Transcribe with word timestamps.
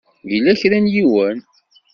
Yella 0.31 0.53
kra 0.59 0.77
n 0.79 0.91
yiwen? 0.93 1.37